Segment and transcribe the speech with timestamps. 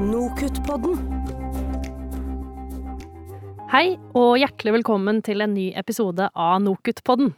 [0.00, 0.96] Nokutt-podden.
[3.68, 7.34] Hei, og hjertelig velkommen til en ny episode av Nokutt-podden.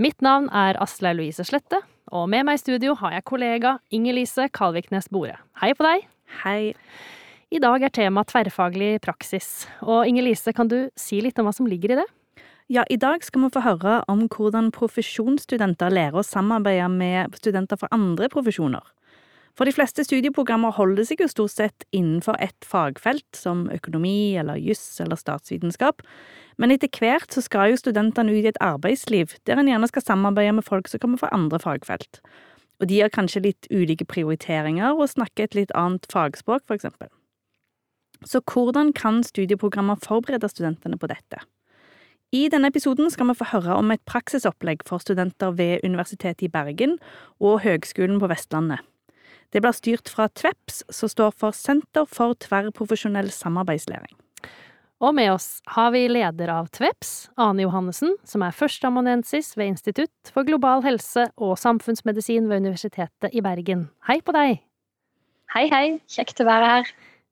[0.00, 4.48] Mitt navn er Aslaug Louise Slette, og med meg i studio har jeg kollega Inger-Lise
[4.48, 5.36] Kalviknes Bore.
[5.60, 6.06] Hei på deg.
[6.40, 6.72] Hei.
[7.52, 11.68] I dag er tema tverrfaglig praksis, og Inger-Lise, kan du si litt om hva som
[11.68, 12.08] ligger i det?
[12.72, 17.76] Ja, I dag skal vi få høre om hvordan profesjonsstudenter lærer å samarbeide med studenter
[17.76, 18.88] fra andre profesjoner.
[19.58, 24.60] For de fleste studieprogrammer holder seg jo stort sett innenfor ett fagfelt, som økonomi eller
[24.60, 26.04] juss eller statsvitenskap,
[26.60, 30.04] men etter hvert så skal jo studentene ut i et arbeidsliv der en gjerne skal
[30.06, 32.20] samarbeide med folk som kommer fra andre fagfelt.
[32.80, 37.10] Og de har kanskje litt ulike prioriteringer og snakker et litt annet fagspråk, for eksempel.
[38.24, 41.40] Så hvordan kan studieprogrammer forberede studentene på dette?
[42.32, 46.52] I denne episoden skal vi få høre om et praksisopplegg for studenter ved Universitetet i
[46.52, 46.98] Bergen
[47.40, 48.84] og Høgskolen på Vestlandet.
[49.50, 54.14] Det blir styrt fra TVEPS, som står for Senter for tverrprofesjonell samarbeidslæring.
[55.00, 60.32] Og med oss har vi leder av TVEPS, Ane Johannessen, som er førsteamanuensis ved Institutt
[60.34, 63.88] for global helse og samfunnsmedisin ved Universitetet i Bergen.
[64.06, 64.60] Hei på deg!
[65.50, 65.86] Hei, hei.
[66.06, 66.90] Kjekt å være her.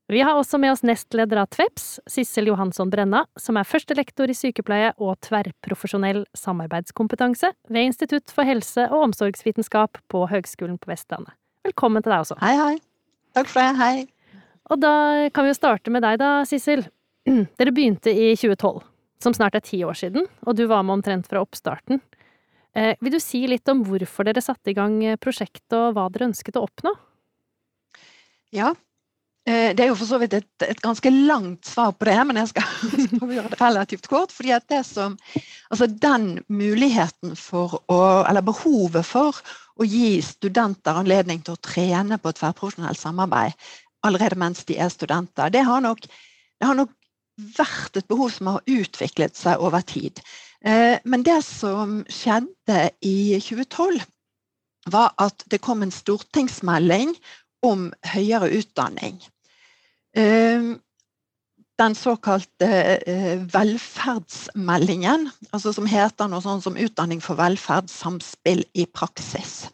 [0.09, 4.35] Vi har også med oss nestleder av TVEPS, Sissel Johansson Brenna, som er førstelektor i
[4.35, 11.38] sykepleie og tverrprofesjonell samarbeidskompetanse ved Institutt for helse- og omsorgsvitenskap på Høgskolen på Vestlandet.
[11.65, 12.37] Velkommen til deg også.
[12.41, 12.75] Hei, hei.
[13.37, 13.73] Takk for det.
[13.79, 14.43] Hei.
[14.69, 14.93] Og da
[15.33, 16.85] kan vi jo starte med deg da, Sissel.
[17.59, 18.83] Dere begynte i 2012,
[19.23, 22.01] som snart er ti år siden, og du var med omtrent fra oppstarten.
[22.77, 26.29] Eh, vil du si litt om hvorfor dere satte i gang prosjektet, og hva dere
[26.29, 26.93] ønsket å oppnå?
[28.55, 28.88] Ja, Eh,
[29.49, 32.51] det er jo for så vidt et, et, ganske langt svar på det, men jeg
[32.51, 32.67] skal
[33.07, 34.33] skal gjøre det relativt kort.
[34.35, 35.17] fordi at det som,
[35.71, 39.41] altså Den muligheten for å, eller behovet for
[39.79, 43.57] å gi studenter anledning til å trene på tverrprofesjonelt samarbeid
[44.05, 46.05] allerede mens de er studenter, det har, nok,
[46.59, 46.93] det har nok
[47.57, 50.21] vært et behov som har utviklet seg over tid.
[50.65, 54.01] Eh, men det som skjedde i 2012,
[54.89, 57.11] var at det kom en stortingsmelding
[57.67, 59.19] om høyere utdanning.
[60.17, 60.79] Ehm,
[61.79, 62.67] den såkalte
[63.07, 69.69] eh, velferdsmeldingen, altså som heter noe sånt som 'Utdanning for velferd samspill i praksis'.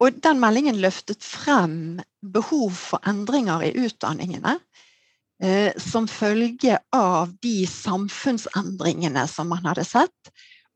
[0.00, 4.58] Og den meldingen løftet frem behov for endringer i utdanningene
[5.42, 10.32] eh, som følge av de samfunnsendringene som man hadde sett,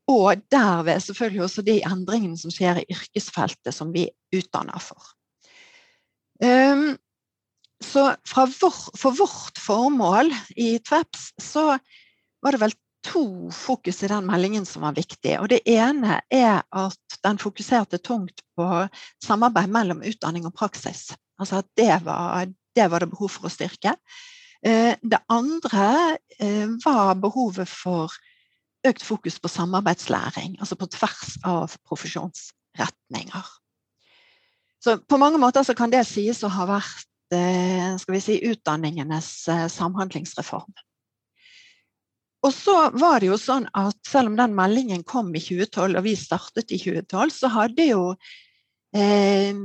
[0.07, 5.01] og derved selvfølgelig også de endringene som skjer i yrkesfeltet som vi utdanner for.
[6.43, 6.97] Um,
[7.85, 11.77] så vår, for vårt formål i TVEPS så
[12.41, 12.75] var det vel
[13.05, 15.37] to fokus i den meldingen som var viktig.
[15.39, 18.69] Og det ene er at den fokuserte tungt på
[19.23, 21.11] samarbeid mellom utdanning og praksis.
[21.39, 23.95] Altså at det var det, var det behov for å styrke.
[24.65, 28.13] Eh, det andre eh, var behovet for
[28.85, 33.45] økt fokus på samarbeidslæring, altså på tvers av profesjonsretninger.
[34.83, 39.67] Så på mange måter kan det sies å ha vært skal vi si, utdanningenes eh,
[39.71, 40.73] samhandlingsreform.
[42.45, 46.05] Og så var det jo sånn at selv om den meldingen kom i 2012, og
[46.05, 48.01] vi startet i 2012, så hadde jo
[48.93, 49.55] eh,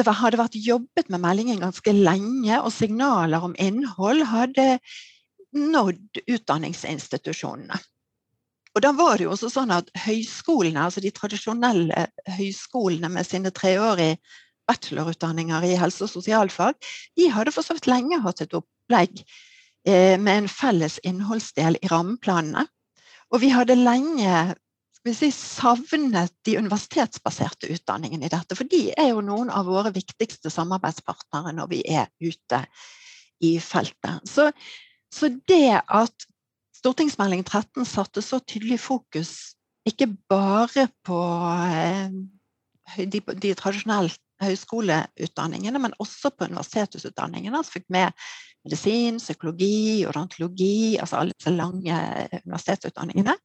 [0.00, 4.68] det hadde vært jobbet med meldingen ganske lenge, og signaler om innhold hadde
[5.56, 7.80] nådd utdanningsinstitusjonene.
[8.70, 12.06] Og da var det jo også sånn at høyskolene, altså de tradisjonelle
[12.38, 14.20] høyskolene med sine treårige
[14.70, 16.78] bachelorutdanninger i helse- og sosialfag,
[17.18, 19.22] de hadde for så vidt lenge hatt et opplegg
[19.86, 22.66] eh, med en felles innholdsdel i rammeplanene.
[23.30, 24.54] Og vi hadde lenge
[25.06, 28.56] vi si, savnet de universitetsbaserte utdanningene i dette.
[28.56, 32.64] For de er jo noen av våre viktigste samarbeidspartnere når vi er ute
[33.40, 34.28] i feltet.
[34.28, 34.50] Så,
[35.12, 36.26] så det at
[36.76, 39.54] stortingsmelding 13 satte så tydelig fokus
[39.88, 41.20] ikke bare på
[41.64, 42.12] eh,
[43.08, 47.62] de, de tradisjonelt høyskoleutdanningene, men også på universitetsutdanningene.
[47.64, 48.14] Så fikk med
[48.64, 52.00] medisin, psykologi, odontologi, altså alle disse lange
[52.44, 53.36] universitetsutdanningene.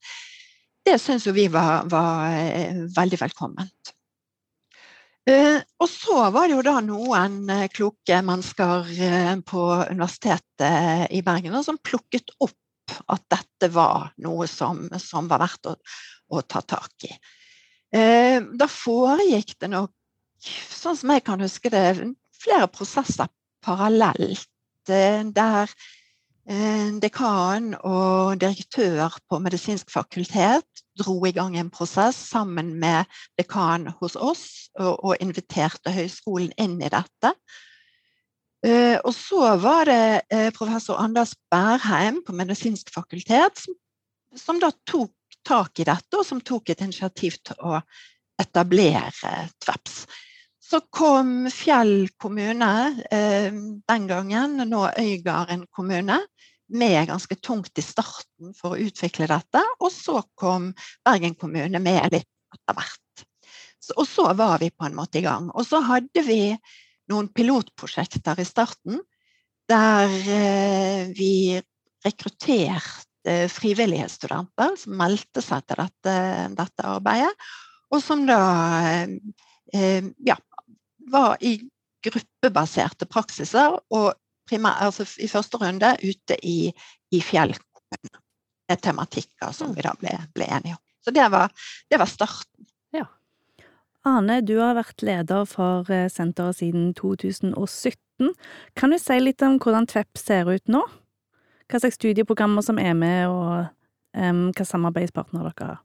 [0.86, 3.94] Det syns jo vi var, var eh, veldig velkomment.
[5.25, 8.91] Uh, og så var det jo da noen uh, kloke mennesker
[9.50, 15.71] på Universitetet i Bergen som plukket opp at dette var noe som, som var verdt
[15.71, 15.74] å,
[16.30, 17.15] å, ta tak i.
[17.89, 19.89] da foregikk det nok
[20.45, 21.86] sånn som jeg kan huske det,
[22.36, 23.30] flere prosesser
[23.65, 24.50] parallelt.
[24.89, 25.71] Eh, der
[26.45, 33.09] eh, dekan og direktør på medisinsk fakultet dro i gang en prosess sammen med
[33.39, 34.45] dekan hos oss,
[34.80, 37.31] og, inviterte høyskolen inn i dette.
[38.65, 43.75] Uh, og så var det professor Anders Bærheim på Medisinsk fakultet som,
[44.33, 45.13] som, da tok
[45.45, 47.77] tak i dette, og som tok et initiativ til å
[48.41, 50.00] etablere TVEPS.
[50.65, 52.71] Så kom Fjell kommune
[53.13, 53.57] uh,
[53.89, 56.19] den gangen, nå Øygarden kommune,
[56.73, 59.62] med ganske tungt i starten for å utvikle dette.
[59.77, 60.71] Og så kom
[61.06, 63.25] Bergen kommune med litt etter hvert.
[63.94, 65.51] Og så var vi på en måte i gang.
[65.53, 66.56] Og så hadde vi
[67.12, 69.03] noen pilotprosjekter i starten
[69.69, 71.62] der eh, vi
[72.06, 76.17] rekrutterte frivillige studenter som meldte seg til dette,
[76.53, 77.31] dette arbeidet,
[77.89, 78.41] og som da
[79.73, 80.38] eh, ja,
[81.11, 81.57] var i
[82.05, 84.13] gruppebaserte praksiser og
[84.49, 86.71] primær, altså i første runde ute i,
[87.11, 87.99] i Det
[88.69, 90.81] Med tematikker som vi da ble, ble enige om.
[91.05, 91.51] Så det var,
[91.89, 92.65] det var starten.
[94.05, 98.35] Ane, du har vært leder for eh, senteret siden 2017.
[98.77, 100.83] Kan du si litt om hvordan TVEP ser ut nå?
[101.65, 103.65] Hva slags studieprogrammer som er med, og
[104.13, 105.81] um, hva samarbeidspartnere dere har?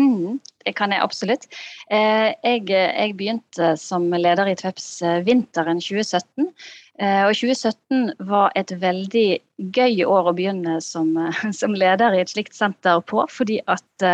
[0.00, 1.44] Mm, det kan jeg absolutt.
[1.86, 6.48] Eh, jeg, jeg, begynte som leder i TVEPS eh, vinteren 2017.
[6.98, 9.28] Eh, og 2017 var et veldig
[9.76, 11.14] gøy år å begynne som,
[11.60, 14.08] som leder i et slikt senter på, fordi at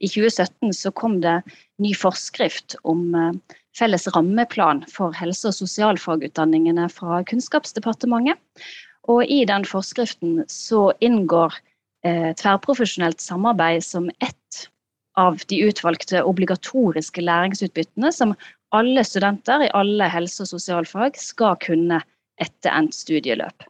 [0.00, 1.38] i 2017 så kom det
[1.82, 3.14] ny forskrift om
[3.78, 8.40] felles rammeplan for helse- og sosialfagutdanningene fra Kunnskapsdepartementet.
[9.08, 11.54] Og i den forskriften så inngår
[12.06, 14.66] eh, tverrprofesjonelt samarbeid som ett
[15.20, 18.34] av de utvalgte obligatoriske læringsutbyttene som
[18.76, 22.00] alle studenter i alle helse- og sosialfag skal kunne
[22.40, 23.66] etter endt studieløp.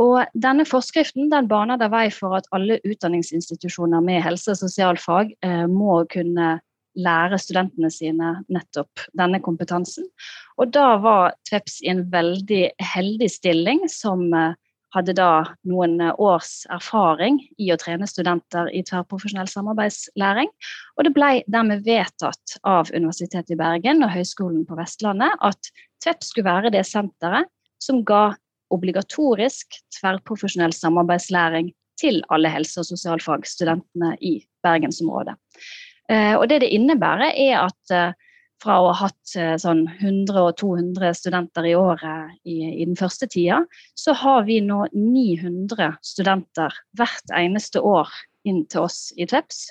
[0.00, 5.34] Og denne forskriften den baner der vei for at alle utdanningsinstitusjoner med helse- og sosialfag
[5.46, 6.56] eh, må kunne
[6.94, 10.06] lære studentene sine nettopp denne kompetansen.
[10.58, 12.64] Og da var Tveps i en veldig
[12.94, 14.54] heldig stilling som eh,
[14.94, 15.30] hadde da
[15.68, 20.50] noen eh, års erfaring i å trene studenter i tverrprofesjonell samarbeidslæring.
[20.96, 25.72] Og det ble dermed vedtatt av Universitetet i Bergen og Høgskolen på Vestlandet at
[26.04, 27.48] Tvepp skulle være det senteret
[27.82, 28.34] som ga
[28.74, 35.36] obligatorisk tverrprofesjonell samarbeidslæring til alle helse- og sosialfagstudentene i bergensområdet.
[36.10, 38.12] Eh, og det det innebærer, er at eh,
[38.64, 42.96] fra å ha hatt eh, sånn 100 og 200 studenter i året i, i, den
[42.98, 43.62] første tida,
[43.98, 48.10] så har vi nå 900 studenter hvert eneste år
[48.48, 49.68] inn til oss i TEPS.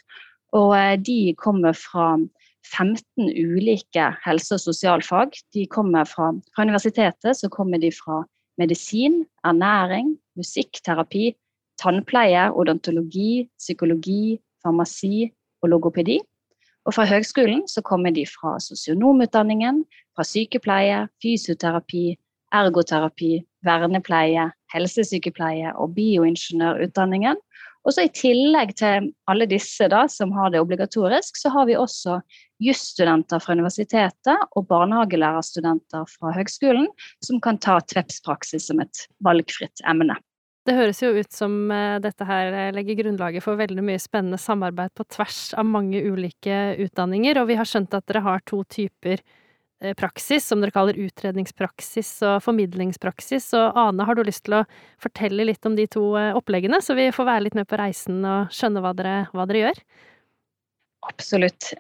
[0.54, 0.74] Og
[1.06, 2.14] de kommer fra
[2.70, 5.34] 15 ulike helse- og sosialfag.
[5.54, 8.22] De kommer fra, fra universitetet så kommer de fra
[8.62, 11.32] medisin, ernæring, musikkterapi,
[11.82, 15.32] tannpleie, odontologi, psykologi, farmasi,
[15.64, 16.20] og logopedi.
[16.84, 19.84] Og fra høgskolen så kommer de fra sosionomutdanningen,
[20.16, 22.18] fra sykepleie, fysioterapi,
[22.54, 27.40] ergoterapi, vernepleie, helsesykepleie og bioingeniørutdanningen.
[27.84, 31.76] Og så I tillegg til alle disse da, som har det obligatorisk, så har vi
[31.76, 32.20] også
[32.64, 36.88] jusstudenter fra universitetet og barnehagelærerstudenter fra høgskolen
[37.26, 40.16] som kan ta TVEPS-praksis som et valgfritt emne.
[40.64, 44.40] Det høres jo ut som eh, dette her eh, legger grunnlaget for veldig mye spennende
[44.40, 48.62] samarbeid på tvers av mange ulike utdanninger, og vi har skjønt at dere har to
[48.72, 53.50] typer eh, praksis, som dere kaller utredningspraksis og formidlingspraksis.
[53.60, 54.64] Og Ane, har du lyst til å
[55.04, 58.56] fortelle litt om de to oppleggene, så vi får være litt med på reisen og
[58.56, 59.84] skjønne hva dere, hva dere gjør?
[61.12, 61.74] Absolutt.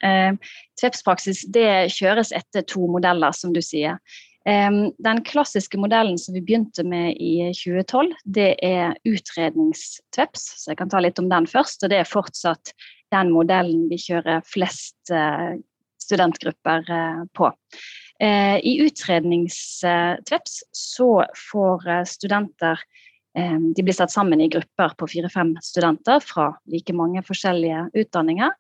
[0.81, 3.95] Tvepspraksis det kjøres etter to modeller, som du sier.
[4.43, 10.43] Den klassiske modellen som vi begynte med i 2012, det er utredningstveps.
[10.59, 11.85] Så jeg kan ta litt om den først.
[11.85, 12.73] Og det er fortsatt
[13.13, 15.55] den modellen vi kjører flest eh,
[16.01, 17.51] studentgrupper eh, på.
[18.23, 21.13] Eh, I utredningstveps så
[21.51, 22.85] får studenter
[23.33, 28.51] de blir satt sammen i grupper på fire-fem studenter fra like mange forskjellige utdanninger.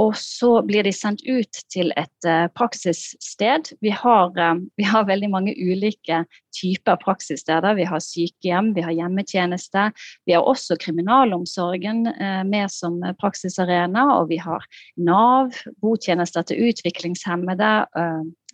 [0.00, 3.72] Og så blir de sendt ut til et uh, praksissted.
[3.84, 6.22] Vi har, uh, vi har, veldig mange ulike
[6.56, 7.76] typer praksissteder.
[7.76, 9.90] Vi har sykehjem, vi har hjemmetjeneste.
[10.28, 14.06] Vi har også kriminalomsorgen uh, med som praksisarena.
[14.20, 14.64] Og vi har
[14.96, 15.52] Nav,
[15.84, 17.72] botjenester til utviklingshemmede.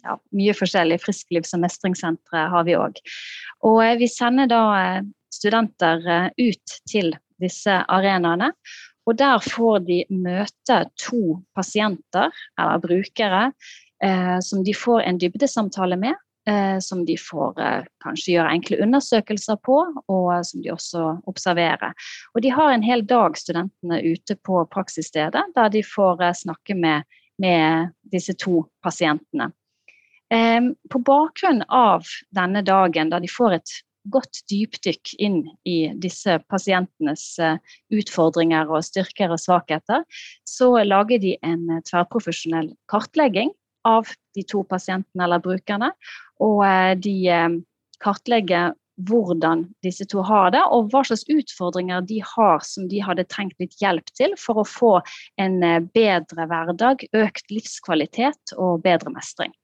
[0.03, 1.01] Ja, mye forskjellig.
[1.03, 2.99] Frisklivs- og mestringssentre har vi òg.
[3.67, 4.63] Og vi sender da
[5.35, 8.53] studenter ut til disse arenaene.
[9.09, 12.29] Og der får de møte to pasienter,
[12.61, 13.45] eller brukere,
[14.05, 16.19] eh, som de får en dybdesamtale med.
[16.49, 19.77] Eh, som de får eh, kanskje gjøre enkle undersøkelser på,
[20.09, 21.93] og som de også observerer.
[22.33, 26.77] Og de har en hel dag, studentene, ute på praksisstedet, der de får eh, snakke
[26.79, 27.05] med,
[27.43, 29.53] med disse to pasientene.
[30.29, 32.05] På bakgrunn av
[32.37, 33.71] denne dagen, da de får et
[34.13, 37.61] godt dypdykk inn i disse pasientenes eh,
[37.95, 40.05] utfordringer og styrker og svakheter,
[40.49, 43.53] så lager de en eh, tverrprofesjonell kartlegging
[43.89, 45.93] av de to pasientene eller brukerne.
[46.45, 47.17] Og eh, de
[48.05, 53.29] kartlegger hvordan disse to har det, og hva slags utfordringer de har som de hadde
[53.31, 54.91] trengt litt hjelp til for å få
[55.39, 55.61] en
[55.95, 59.55] bedre hverdag, økt livskvalitet og bedre mestring.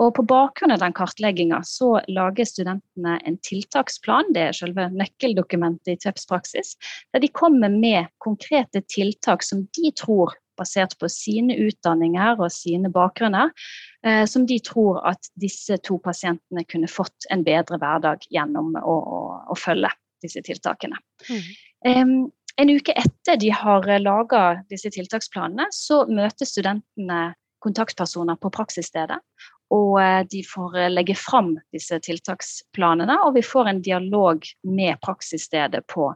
[0.00, 5.92] Og På bakgrunn av den kartlegginga så lager studentene en tiltaksplan, det er selve nøkkeldokumentet
[5.92, 6.70] i TVEPs praksis,
[7.12, 12.90] der de kommer med konkrete tiltak som de tror, basert på sine utdanninger og sine
[12.92, 13.52] bakgrunner,
[14.04, 18.96] eh, som de tror at disse to pasientene kunne fått en bedre hverdag gjennom å,
[18.96, 19.20] å,
[19.52, 19.92] å følge
[20.24, 21.00] disse tiltakene.
[21.28, 21.48] Mm.
[21.88, 22.16] Um,
[22.60, 27.20] en uke etter de har laga disse tiltaksplanene, så møter studentene
[27.64, 29.20] kontaktpersoner på praksisstedet.
[29.70, 34.98] Og eh, de får eh, legge fram disse tiltaksplanene, og vi får en dialog med
[35.04, 36.08] praksisstedet på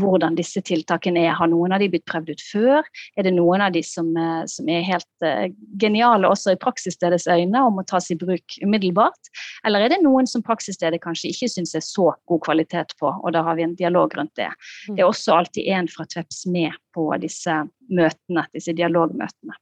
[0.00, 1.36] hvordan disse tiltakene er.
[1.38, 2.88] Har noen av de blitt prøvd ut før?
[3.16, 5.26] Er det noen av de som, eh, som er helt
[5.80, 9.30] geniale også i praksisstedets øyne og må tas i bruk umiddelbart?
[9.66, 13.36] Eller er det noen som praksisstedet kanskje ikke syns er så god kvalitet på, og
[13.36, 14.50] da har vi en dialog rundt det.
[14.90, 19.54] Det er også alltid en fra Tveps med på disse møtene, disse dialogmøtene.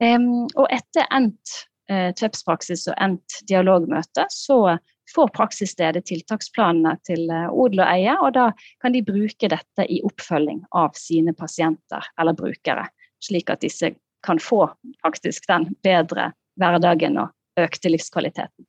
[0.00, 1.54] Og etter endt
[1.90, 4.76] eh, TVEPS-praksis og endt dialogmøte, så
[5.14, 8.50] får praksisstedet tiltaksplanene til eh, odel og eie, og da
[8.84, 12.88] kan de bruke dette i oppfølging av sine pasienter eller brukere,
[13.24, 13.94] slik at disse
[14.26, 14.66] kan få
[15.04, 18.66] faktisk den bedre hverdagen og økte livskvaliteten.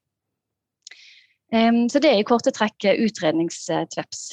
[1.48, 4.26] Så det er i korte trekk utredningstveps.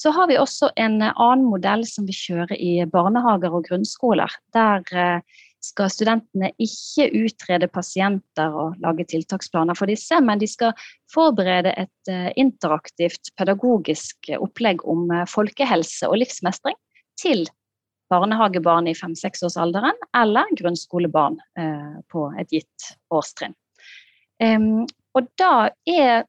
[0.00, 4.84] Så har vi også en annen modell som vi kjører i barnehager og grunnskoler, der
[4.96, 10.72] eh, skal studentene ikke utrede pasienter og lage tiltaksplaner for disse, men de skal
[11.12, 16.78] forberede et eh, interaktivt pedagogisk opplegg om eh, folkehelse og livsmestring
[17.20, 17.44] til
[18.10, 23.54] barnehagebarn i fem-seksårsalderen eller grunnskolebarn eh, på et gitt årstrinn.
[24.40, 26.22] Og da er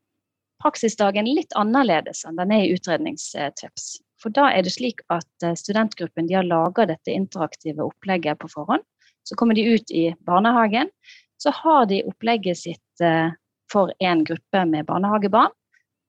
[0.60, 3.86] praksisdagen litt annerledes enn den er i utredningstips.
[4.20, 8.84] For da er det slik at studentgruppen de har laga dette interaktive opplegget på forhånd.
[9.24, 10.90] Så kommer de ut i barnehagen.
[11.38, 13.34] Så har de opplegget sitt eh,
[13.72, 15.54] for en gruppe med barnehagebarn.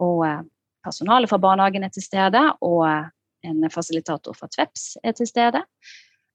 [0.03, 0.41] Og eh,
[0.85, 3.11] personalet fra barnehagen er til stede, og eh,
[3.49, 5.63] en fasilitator fra Tveps er til stede.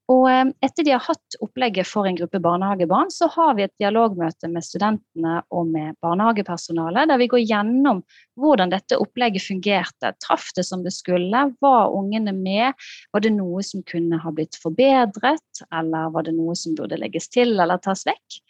[0.08, 3.74] Og eh, etter de har hatt opplegget for en gruppe barnehagebarn, så har vi et
[3.82, 8.00] dialogmøte med studentene og med barnehagepersonalet, der vi går gjennom
[8.40, 10.14] hvordan dette opplegget fungerte.
[10.24, 11.44] Traff det som det skulle?
[11.64, 12.88] Var ungene med?
[13.12, 15.64] Var det noe som kunne ha blitt forbedret?
[15.76, 18.42] Eller var det noe som burde legges til eller tas vekk?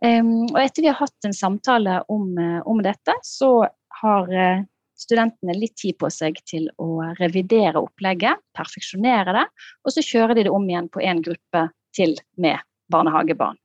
[0.00, 3.68] Um, og etter vi har hatt en samtale om, eh, om dette, så
[4.00, 4.62] har uh,
[5.00, 6.90] studentene litt tid på seg til å
[7.20, 9.46] revidere opplegget, perfeksjonere det,
[9.84, 11.66] og så kjører de det om igjen på en gruppe
[11.96, 12.60] til med
[12.92, 13.58] barnehagebarn.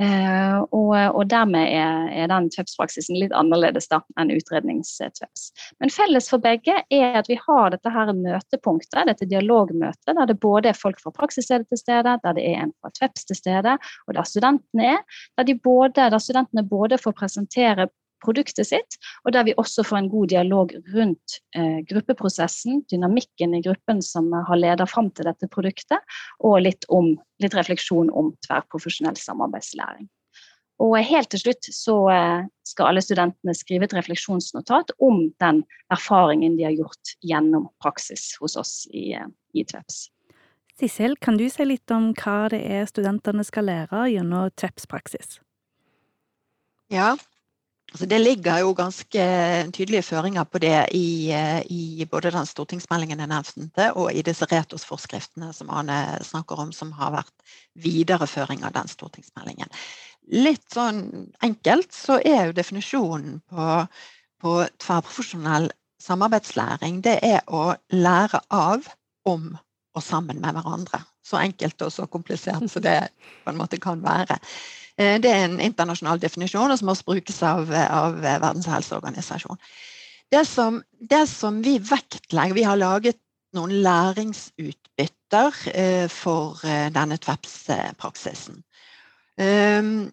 [0.00, 5.44] Uh, og, og, dermed er, er den TVEPS-praksisen litt annerledes da, enn utrednings-TVEPS.
[5.84, 10.38] Men felles for begge er at vi har dette her møtepunktet, dette dialogmøtet, der det
[10.42, 13.76] både er folk fra praksisstedet til stede, der det er en fra TVEPS til stede,
[14.08, 15.20] og der studentene er.
[15.36, 17.90] Der, de både, der studentene både får presentere
[18.22, 23.62] produktet sitt, og der vi også får en god dialog rundt eh, gruppeprosessen, dynamikken i
[23.64, 26.00] gruppen som har ledet fram til dette produktet,
[26.40, 30.08] og litt, om, litt refleksjon om tverrprofesjonell samarbeidslæring.
[30.82, 35.62] Og helt til slutt så eh, skal alle studentene skrive et refleksjonsnotat om den
[35.94, 40.08] erfaringen de har gjort gjennom praksis hos oss i, eh, i TVEPS.
[40.80, 45.36] Sissel, kan du si litt om hva det er studentene skal lære gjennom TVEPS-praksis?
[46.92, 47.12] Ja,
[47.92, 49.24] Altså det ligger jo ganske
[49.76, 54.48] tydelige føringer på det i, eh, i både den stortingsmeldingen jeg nevnte, og i disse
[54.48, 59.68] retorsforskriftene som Ane snakker om, som har vært videreføring av den stortingsmeldingen.
[60.32, 61.02] Litt sånn
[61.44, 63.68] enkelt så er jo definisjonen på,
[64.40, 65.68] på tverrprofesjonell
[66.00, 68.88] samarbeidslæring, det er å lære av,
[69.28, 69.52] om
[69.92, 71.04] og sammen med hverandre.
[71.22, 72.98] Så enkelt og så komplisert som det
[73.44, 74.38] på en måte kan være.
[74.98, 79.60] Eh, det er en internasjonal definisjon, og som også brukes av, av Verdens helseorganisasjon.
[80.32, 83.20] Det som, det som, vi vektlegger Vi har laget
[83.52, 88.62] noen læringsutbytter eh, for eh, denne TVEPS-praksisen.
[89.36, 90.12] Um,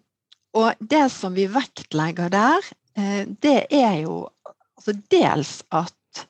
[0.56, 4.28] og det som vi vektlegger der, eh, det er jo
[4.76, 6.24] altså dels at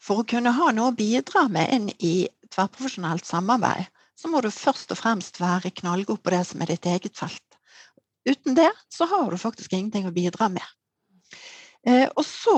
[0.00, 3.88] for å kunne ha noe å bidra med inn i tverrprofesjonelt samarbeid,
[4.20, 7.46] så må du først og fremst være knallgod på det som er ditt eget felt.
[8.28, 10.66] Uten det så har du faktisk ingenting å bidra med.
[11.88, 12.56] Eh, og så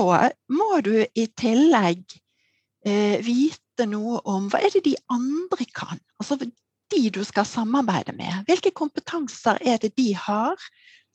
[0.51, 2.03] må du i tillegg
[2.85, 6.01] eh, vite noe om hva er det de andre kan.
[6.19, 8.43] Altså de du skal samarbeide med.
[8.45, 10.59] Hvilke kompetanser er det de har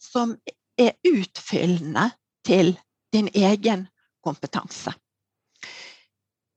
[0.01, 0.33] som
[0.79, 2.09] er utfyllende
[2.47, 2.73] til
[3.13, 3.87] din egen
[4.25, 4.95] kompetanse.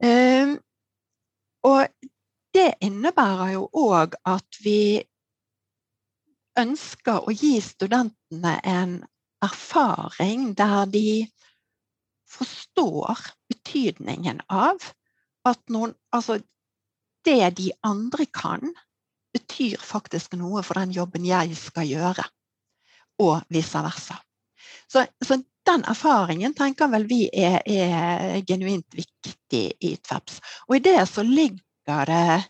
[0.01, 0.55] Eh,
[1.67, 1.85] og
[2.55, 5.01] det innebærer jo òg at vi
[6.59, 8.97] ønsker å gi studentene en
[9.43, 11.05] erfaring der de
[12.31, 14.91] forstår betydningen av
[15.47, 16.41] at noen Altså,
[17.25, 18.73] det de andre kan,
[19.31, 22.25] betyr faktisk noe for den jobben jeg skal gjøre,
[23.23, 24.17] og vice versa.
[24.91, 25.37] Så, så
[25.69, 30.41] den erfaringen tenker vel vi er, er genuint viktig i TVEPS.
[30.67, 32.41] Og i det så ligger det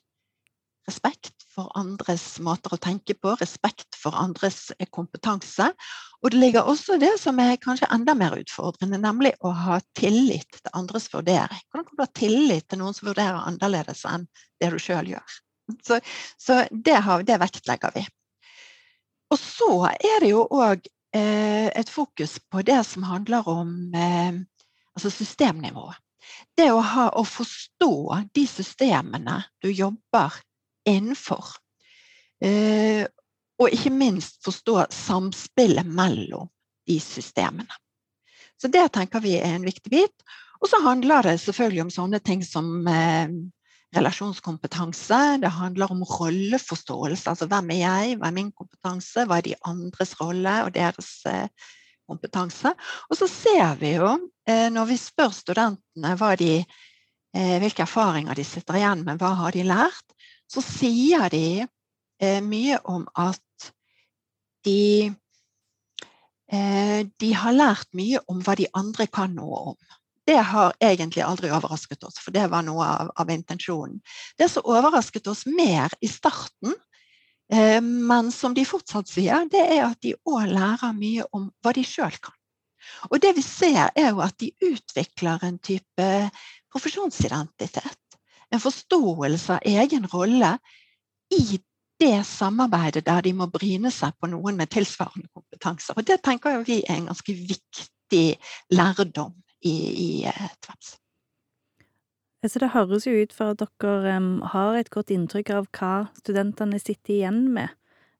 [0.89, 5.71] respekt for andres måter å tenke på, respekt for andres eh, kompetanse.
[6.21, 10.49] Og det ligger også det som er kanskje enda mer utfordrende, nemlig å ha tillit
[10.57, 11.63] til andres vurdering.
[11.69, 14.27] Hvordan kan du ha tillit til noen som vurderer annerledes enn
[14.61, 15.37] det du sjøl gjør?
[15.85, 16.01] Så,
[16.39, 18.05] så det, har, det, vektlegger vi.
[19.31, 24.41] Og så er det jo òg eh, et fokus på det som handler om eh,
[24.95, 25.99] altså systemnivået.
[26.57, 27.93] Det å, ha, å forstå
[28.35, 30.37] de systemene du jobber
[30.87, 31.55] innenfor.
[32.41, 33.05] Eh,
[33.61, 36.49] og ikke minst forstå samspillet mellom
[36.89, 37.81] de systemene.
[38.61, 40.23] Så det tenker vi er en viktig bit.
[40.61, 43.29] Og så handler det selvfølgelig om sånne ting som eh,
[43.95, 45.19] relasjonskompetanse.
[45.41, 47.29] Det handler om rolleforståelse.
[47.33, 51.13] Altså hvem er jeg, hva er min kompetanse, hva er de andres rolle og deres
[51.29, 51.47] eh,
[52.11, 52.73] kompetanse.
[53.09, 54.13] Og så ser vi jo,
[54.47, 56.53] eh, når vi spør studentene de,
[57.35, 60.15] eh, hvilke erfaringer de sitter igjen med, hva har de lært,
[60.51, 61.65] så sier de
[62.21, 63.71] eh, mye om at
[64.65, 65.15] de
[66.51, 69.77] De har lært mye om hva de andre kan noe om.
[70.27, 74.01] Det har egentlig aldri overrasket oss, for det var noe av, av intensjonen.
[74.35, 76.75] Det som overrasket oss mer i starten,
[77.51, 81.83] men som de fortsatt sier, det er at de òg lærer mye om hva de
[81.83, 82.35] sjøl kan.
[83.11, 86.07] Og det vi ser, er jo at de utvikler en type
[86.71, 88.01] profesjonsidentitet
[88.51, 90.55] en forståelse av egen rolle
[91.31, 91.59] i
[92.01, 95.93] det samarbeidet der de må bryne seg på noen med tilsvarende kompetanse.
[95.95, 98.25] Og det tenker vi er en ganske viktig
[98.73, 100.95] lærdom i, i eh, TVEPS.
[102.41, 105.93] Så det høres jo ut for at dere um, har et godt inntrykk av hva
[106.17, 107.69] studentene sitter igjen med.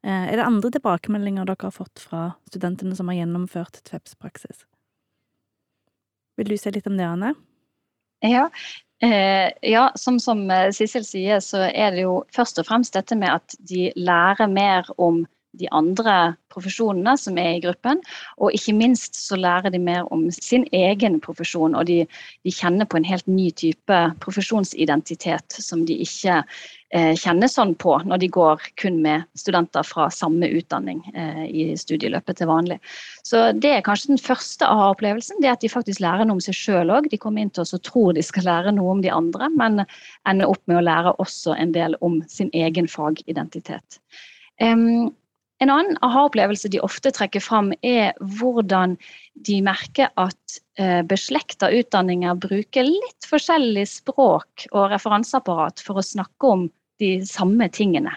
[0.06, 4.68] Uh, er det andre tilbakemeldinger dere har fått fra studentene som har gjennomført TVEPS-praksis?
[6.38, 7.34] Vil du si litt om det, Anne?
[8.22, 8.46] Ja,
[9.04, 13.16] Eh, ja, som, som eh, Sissel sier, så er det jo først og fremst dette
[13.18, 15.24] med at de lærer mer om
[15.60, 18.02] de andre profesjonene som er i gruppen.
[18.40, 22.04] Og ikke minst så lærer de mer om sin egen profesjon, og de,
[22.46, 27.98] de kjenner på en helt ny type profesjonsidentitet som de ikke eh, kjenner sånn på
[28.08, 32.80] når de går kun med studenter fra samme utdanning eh, i studieløpet til vanlig.
[33.28, 36.58] Så det er kanskje den første aha-opplevelsen, det at de faktisk lærer noe om seg
[36.58, 37.12] sjøl òg.
[37.12, 39.84] De kommer inn til oss og tror de skal lære noe om de andre, men
[40.28, 44.02] ender opp med å lære også en del om sin egen fagidentitet.
[44.62, 45.10] Um,
[45.62, 48.96] en annen aha-opplevelse de ofte trekker fram, er hvordan
[49.46, 56.48] de merker at eh, beslekta utdanninger bruker litt forskjellig språk og referanseapparat for å snakke
[56.50, 56.70] om
[57.02, 58.12] de samme tingene.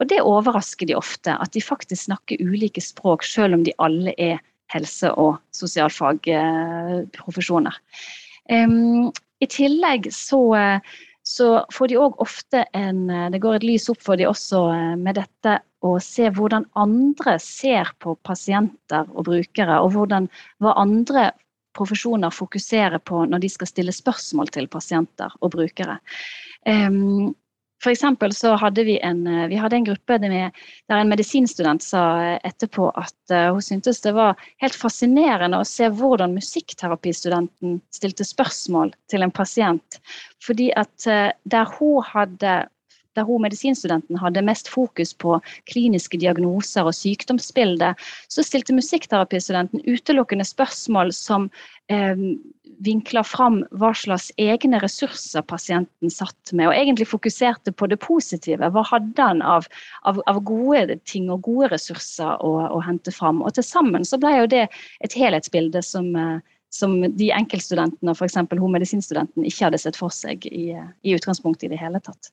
[0.00, 4.12] Og det overrasker de ofte, at de faktisk snakker ulike språk, selv om de alle
[4.20, 4.38] er
[4.72, 7.74] helse- og sosialfagprofesjoner.
[8.50, 10.80] I tillegg så
[11.30, 14.64] så får de òg ofte en Det går et lys opp for de også
[14.98, 20.26] med dette å se hvordan andre ser på pasienter og brukere, og hvordan,
[20.60, 21.30] hva andre
[21.76, 26.00] profesjoner fokuserer på når de skal stille spørsmål til pasienter og brukere.
[26.66, 27.32] Um,
[27.82, 30.56] for eksempel så hadde vi en, vi hadde en gruppe med,
[30.90, 32.02] der en medisinstudent sa
[32.44, 38.92] etterpå at uh, hun syntes det var helt fascinerende å se hvordan musikkterapistudenten stilte spørsmål
[39.10, 40.00] til en pasient.
[40.44, 41.08] Fordi at
[41.48, 42.54] der hun hadde
[43.18, 45.38] der hun medisinstudenten hadde mest fokus på
[45.70, 47.92] kliniske diagnoser og sykdomsbilde,
[48.30, 51.48] så stilte musikkterapistudenten utelukkende spørsmål som
[51.90, 52.26] eh,
[52.86, 58.70] vinkla fram hva slags egne ressurser pasienten satt med, og egentlig fokuserte på det positive.
[58.72, 59.68] Hva hadde han av,
[60.08, 63.42] av, av gode ting og gode ressurser å, å hente fram?
[63.44, 64.64] Og til sammen så ble jo det
[65.04, 68.36] et helhetsbilde som eh, som de enkeltstudentene, f.eks.
[68.50, 72.30] hun medisinstudenten, ikke hadde sett for seg i, i utgangspunktet i det hele tatt.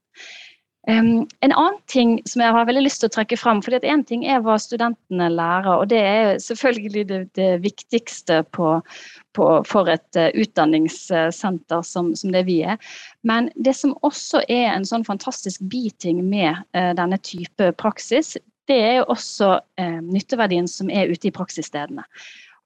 [0.90, 4.06] Um, en annen ting som jeg har veldig lyst til å trekke fram, for én
[4.08, 8.78] ting er hva studentene lærer, og det er selvfølgelig det, det viktigste på,
[9.36, 12.80] på, for et uh, utdanningssenter som, som, det vi er.
[13.28, 18.38] Men det som også er en sånn fantastisk biting med uh, denne type praksis,
[18.72, 22.08] det er jo også uh, nytteverdien som er ute i praksisstedene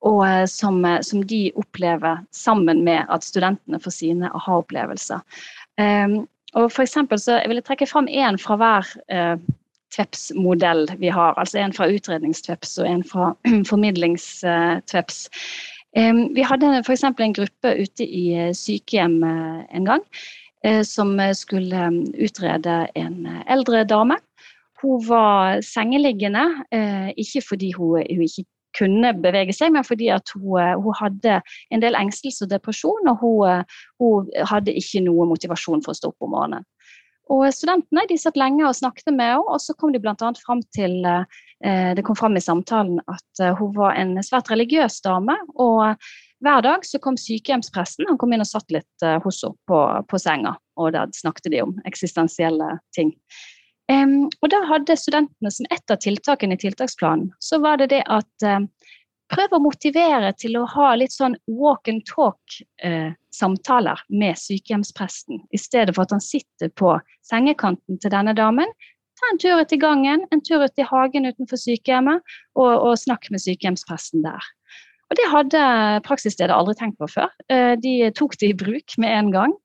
[0.01, 5.21] og som, som, de opplever sammen med at studentene får sine aha-opplevelser.
[5.77, 9.37] Um, og for så jeg vil jeg trekke fram én fra hver eh,
[9.91, 11.35] TVEPS-modell vi har.
[11.39, 13.31] Altså en fra utredningstveps og en fra
[13.71, 15.29] formidlingstveps.
[15.95, 17.03] Eh, vi hadde f.eks.
[17.03, 20.03] en gruppe ute i eh, sykehjem eh, en gang
[20.65, 21.87] eh, som skulle
[22.19, 24.19] utrede en eldre dame.
[24.81, 28.45] Hun var sengeliggende, eh, ikke fordi hun, hun ikke
[28.77, 31.39] kunne bevege seg, men fordi at hun, eh, hun hadde
[31.71, 35.99] en del engstelse og depresjon, og hun, eh, hun, hadde ikke noe motivasjon for å
[35.99, 36.67] stå opp om morgenen.
[37.31, 40.15] Og Studentene de satt lenge og snakket med henne, og så kom de bl.a.
[40.41, 45.37] fram til eh, det kom fram i samtalen at hun var en svært religiøs dame.
[45.55, 45.95] og
[46.41, 49.79] Hver dag så kom sykehjemspresten han kom inn og satt litt hos henne på,
[50.09, 50.57] på senga.
[50.75, 53.13] og der snakket de om eksistensielle ting.
[53.91, 58.03] Um, og da hadde studentene som et av tiltakene i tiltaksplanen, så var det det
[58.13, 58.67] at um,
[59.31, 65.59] prøv å motivere til å ha litt sånn walk and talk-samtaler eh, med sykehjemspresten, i
[65.59, 66.93] stedet for at han sitter på
[67.27, 68.71] sengekanten til denne damen.
[69.19, 72.23] Ta en tur ut i gangen, en tur ut i hagen utenfor sykehjemmet,
[72.57, 74.51] og, og snakk med sykehjemspresten der.
[75.11, 75.61] Og Det hadde
[76.07, 77.31] praksisstedet aldri tenkt på før.
[77.51, 79.55] Eh, de tok det i bruk med en gang.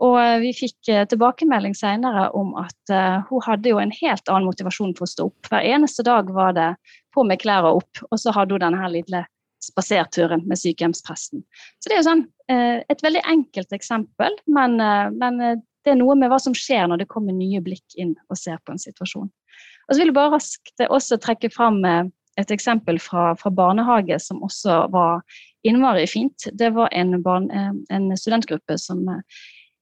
[0.00, 4.32] Og eh, vi fikk eh, tilbakemelding senere om at uh, hun hadde jo en helt
[4.32, 5.50] annen motivasjon for å stå opp.
[5.50, 6.70] Hver eneste dag var det
[7.14, 9.24] på med klærne opp, og så hadde hun denne lille
[9.60, 11.42] spaserturen med sykehjemspresten.
[11.76, 14.78] Så det er jo sånn et veldig enkelt eksempel, men,
[15.20, 18.38] men det er noe med hva som skjer når det kommer nye blikk inn og
[18.40, 19.28] ser på en situasjon.
[19.28, 24.40] Og så vil jeg bare raskt også trekke fram et eksempel fra, fra barnehage som
[24.48, 25.20] også var
[25.68, 26.48] innmari fint.
[26.56, 29.04] Det var en, barn, en studentgruppe som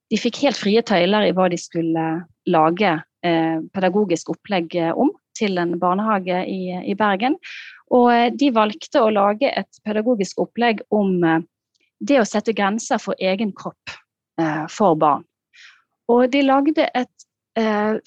[0.08, 2.04] de fikk helt frie tøyler i hva de skulle
[2.48, 2.92] lage
[3.26, 7.36] eh, pedagogisk opplegg eh, om til en barnehage i, i, Bergen.
[7.94, 11.20] Og eh, de valgte å lage et pedagogisk opplegg om
[11.98, 13.96] det å sette grenser for egen kropp
[14.70, 15.24] for barn.
[16.06, 17.24] Og de lagde et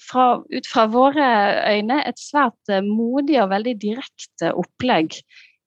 [0.00, 1.26] fra, ut fra våre
[1.68, 5.18] øyne et svært modig og veldig direkte opplegg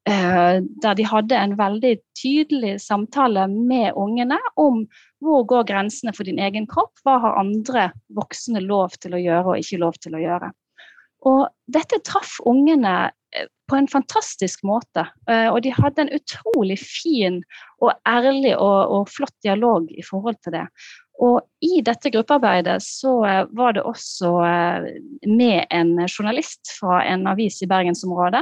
[0.05, 4.83] der de hadde en veldig tydelig samtale med ungene om
[5.25, 9.55] hvor går grensene for din egen kropp, hva har andre voksne lov til å gjøre
[9.55, 10.51] og ikke lov til å gjøre.
[11.25, 12.93] Og dette traff ungene
[13.33, 17.41] eh, på en fantastisk måte, eh, og de hadde en utrolig fin
[17.81, 20.65] og ærlig og, og flott dialog i forhold til det.
[21.25, 23.13] Og i dette gruppearbeidet så
[23.55, 24.33] var det også
[25.31, 28.41] med en journalist fra en avis i bergensområdet.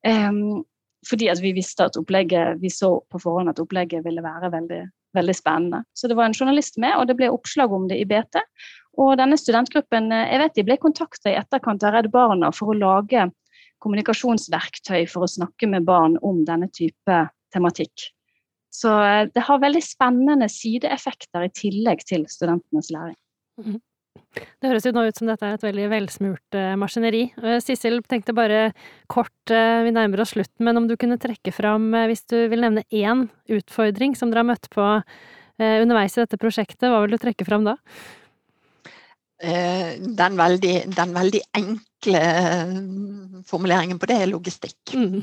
[0.00, 0.64] Um,
[1.08, 4.80] fordi vi visste at opplegget, vi så på forhånd at opplegget ville være veldig,
[5.18, 5.82] veldig spennende.
[5.94, 8.40] Så det var en journalist med, og det ble oppslag om det i BT.
[9.02, 12.78] Og denne studentgruppen jeg vet de ble kontakta i etterkant av Redd Barna for å
[12.78, 13.28] lage
[13.84, 17.18] kommunikasjonsverktøy for å snakke med barn om denne type
[17.54, 18.08] tematikk.
[18.72, 23.18] Så eh, det har veldig spennende sideeffekter i tillegg til studentenes læring.
[24.36, 27.24] Det høres jo nå ut som dette er et veldig velsmurt uh, maskineri.
[27.40, 28.70] Uh, Sissel tenkte bare
[29.12, 32.64] kort, uh, vi nærmer oss slutten, men om du kunne trekke fram, hvis du vil
[32.64, 33.26] nevne én
[33.58, 34.84] utfordring som dere har møtt på
[35.56, 37.78] underveis i dette prosjektet, hva vil du trekke fram da?
[39.40, 42.20] Den veldig, den veldig, enkle
[43.48, 44.92] formuleringen på det er logistikk.
[44.92, 45.16] Mm.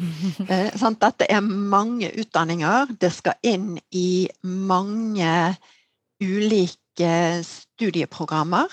[1.06, 2.96] Dette er mange utdanninger.
[2.98, 5.30] Det skal inn i mange
[6.24, 8.70] ulike studieprogrammer.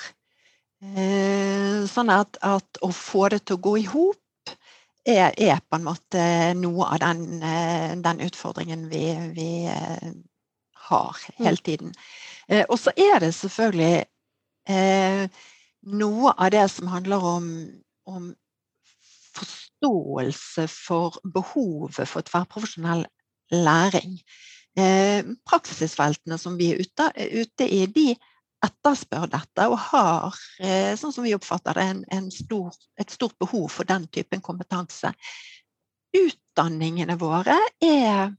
[0.80, 4.52] Eh, sånn at, at, å få det til å gå i hop
[5.04, 6.22] er, er, på en måte
[6.56, 9.04] noe av den, eh, den utfordringen vi,
[9.36, 10.10] vi, eh,
[10.88, 11.44] har mm.
[11.44, 11.92] hele tiden.
[12.66, 14.06] Og så er det selvfølgelig
[16.00, 17.44] noe av det som handler om,
[18.10, 18.24] om
[19.36, 23.04] forståelse for behovet for tverrprofesjonell
[23.54, 24.18] læring.
[25.50, 28.14] Praksisfeltene som vi er ute, ute i, de
[28.64, 33.38] etterspør dette og har, eh, sånn som vi oppfatter det, en, en stor, et stort
[33.40, 35.12] behov for den typen kompetanse.
[36.16, 38.34] Utdanningene våre er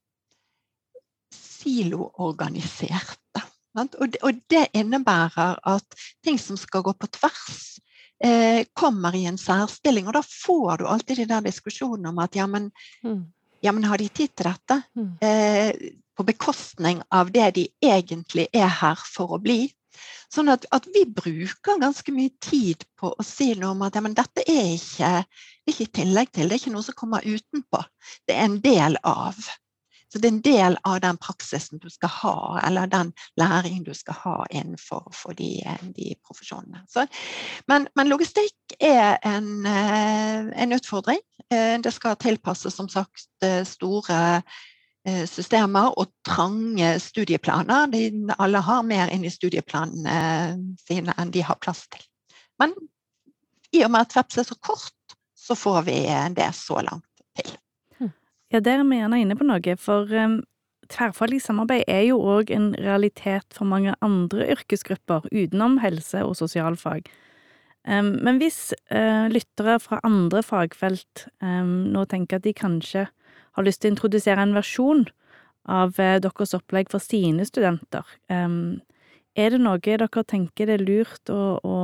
[1.33, 3.41] siloorganiserte.
[3.79, 7.79] Og det, og det innebærer at ting som skal gå på tvers,
[8.21, 10.09] eh, kommer i en særstilling.
[10.09, 12.71] Og da får du alltid de der diskusjonene om at ja, men,
[13.05, 13.21] mm.
[13.63, 14.81] ja, men har de tid til dette?
[14.99, 15.13] Mm.
[16.17, 19.63] På bekostning av det de egentlig er her for å bli.
[20.31, 24.03] Sånn at, at, vi bruker ganske mye tid på å si noe om at ja,
[24.15, 25.09] dette er ikke,
[25.65, 27.81] det ikke tillegg til, det er ikke noe som kommer utenpå.
[28.27, 29.41] Det er en del av.
[30.11, 32.35] Så det er en del av den praksisen du skal ha,
[32.67, 35.51] eller den læringen du skal ha innenfor de,
[35.95, 36.83] de, profesjonene.
[36.91, 37.05] Så,
[37.71, 41.21] men, men, logistikk er en, eh, en, utfordring.
[41.47, 44.41] Eh, det skal tilpasses som sagt eh, store
[45.25, 47.87] systemer og trange studieplaner.
[47.89, 48.03] De,
[48.37, 52.03] alle har mer inn i studieplanene sine enn de har plass til.
[52.61, 52.75] Men
[53.73, 55.97] i og med at VEPS er så kort, så får vi
[56.37, 57.55] det så langt til.
[58.51, 60.41] Ja, der er vi gjerne inne på noe, for um,
[60.91, 67.07] tverrfaglig samarbeid er jo òg en realitet for mange andre yrkesgrupper utenom helse- og sosialfag.
[67.87, 73.07] Um, men hvis uh, lyttere fra andre fagfelt um, nå tenker at de kanskje
[73.57, 75.05] har lyst til å introdusere en versjon
[75.69, 81.29] av uh, deres opplegg for sine studenter, er det noe dere tenker det er lurt
[81.31, 81.75] å, å,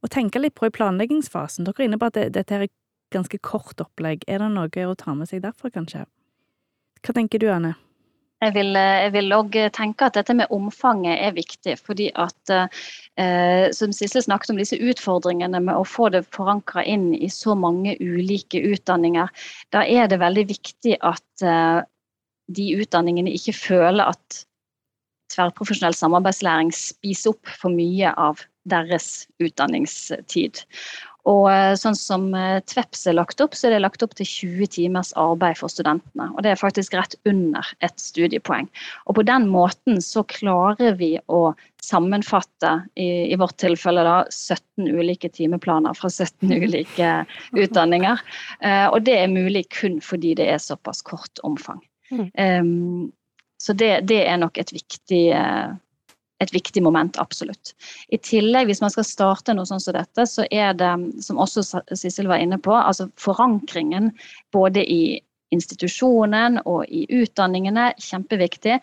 [0.00, 1.66] å tenke litt på i planleggingsfasen?
[1.66, 2.76] Dere er inne på at det, dette er et
[3.12, 4.24] ganske kort opplegg.
[4.26, 6.06] Er det noe å ta med seg derfra, kanskje?
[7.04, 7.74] Hva tenker du, Anne?
[8.40, 11.74] Vil, jeg vil også tenke at dette med omfanget er viktig.
[11.76, 12.52] fordi at
[13.20, 17.54] eh, Som Sissel snakket om disse utfordringene med å få det forankra inn i så
[17.54, 19.28] mange ulike utdanninger.
[19.72, 21.82] Da er det veldig viktig at eh,
[22.48, 24.44] de utdanningene ikke føler at
[25.30, 30.64] tverrprofesjonell samarbeidslæring spiser opp for mye av deres utdanningstid.
[31.28, 34.28] Og eh, sånn som eh, Tveps er lagt opp, så er det lagt opp til
[34.28, 36.30] 20 timers arbeid for studentene.
[36.34, 38.70] Og det er faktisk rett under et studiepoeng.
[39.06, 41.42] Og på den måten så klarer vi å
[41.84, 47.12] sammenfatte, i, i vårt tilfelle da, 17 ulike timeplaner fra 17 ulike
[47.64, 48.24] utdanninger.
[48.60, 51.82] Eh, og det er mulig kun fordi det er såpass kort omfang.
[52.10, 52.26] Mm.
[52.34, 53.12] Um,
[53.60, 55.24] så det, det, er nok et viktig
[56.40, 57.74] et viktig moment, absolutt.
[58.08, 60.92] I tillegg, hvis man skal starte noe sånn som dette, så er det,
[61.24, 64.10] som også Sissel var inne på, altså forankringen
[64.54, 65.02] både i
[65.50, 68.78] institusjonen og i utdanningene, kjempeviktig.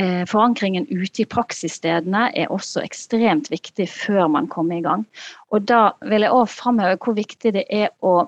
[0.00, 5.04] Eh, forankringen ute i praksisstedene er også ekstremt viktig før man kommer i gang.
[5.52, 8.22] Og da vil jeg òg framheve hvor viktig det er å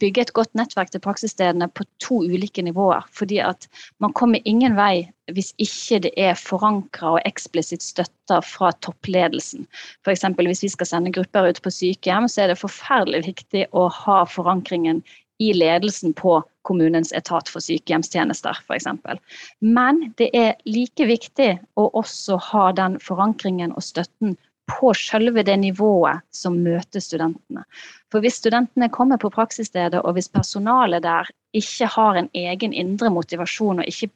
[0.00, 3.06] bygge et godt nettverk til praksisstedene på to ulike nivåer.
[3.12, 3.68] Fordi at
[4.02, 9.66] man kommer ingen vei hvis ikke det er forankra og eksplisitt støtta fra toppledelsen.
[10.06, 10.26] F.eks.
[10.38, 14.22] hvis vi skal sende grupper ut på sykehjem, så er det forferdelig viktig å ha
[14.30, 15.02] forankringen
[15.42, 18.86] i ledelsen på kommunens etat for sykehjemstjenester, f.eks.
[19.60, 25.56] Men det er like viktig å også ha den forankringen og støtten på selve det
[25.62, 27.62] nivået som møter studentene.
[28.12, 31.24] For hvis studentene kommer på praksisstedet, og hvis personalet der
[31.56, 34.10] ikke har en egen indre motivasjon og ikke,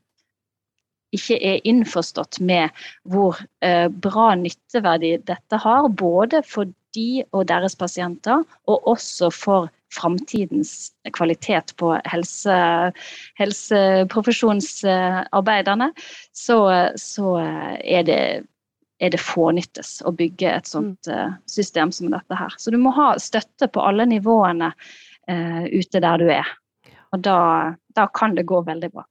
[1.15, 2.69] ikke er innforstått med
[3.03, 9.69] hvor eh, bra nytteverdi dette har, både for de og deres pasienter, og også for
[9.95, 12.93] framtidens kvalitet på helse,
[13.39, 15.93] helseprofesjonsarbeiderne,
[16.33, 17.37] så, så
[17.83, 18.43] er det
[19.01, 22.55] er det fånyttes å bygge et sånt uh, system som dette her.
[22.61, 26.51] Så du må ha støtte på alle nivåene uh, ute der du er.
[27.11, 27.39] Og da,
[27.97, 29.07] da, kan det gå veldig bra.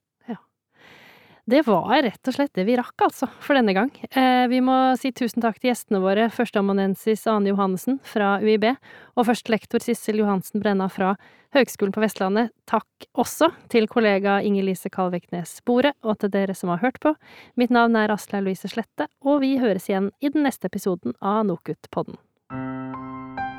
[1.50, 3.88] Det var rett og slett det vi rakk, altså, for denne gang.
[4.14, 9.26] Eh, vi må si tusen takk til gjestene våre, førsteamanuensis Ane Johannessen fra UiB og
[9.26, 11.16] førstelektor Sissel Johansen Brenna fra
[11.56, 12.54] Høgskolen på Vestlandet.
[12.70, 17.16] Takk også til kollega Inger-Lise Kalveknes Bore, og til dere som har hørt på.
[17.58, 21.42] Mitt navn er Aslaug Louise Slette, og vi høres igjen i den neste episoden av
[21.50, 22.20] NOKUT-podden.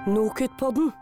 [0.08, 0.93] NOKUT-podden